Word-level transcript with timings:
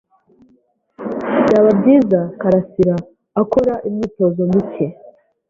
Byaba 1.45 1.71
byiza 1.79 2.19
Karasiraakora 2.39 3.73
imyitozo 3.87 4.41
mike. 4.51 4.85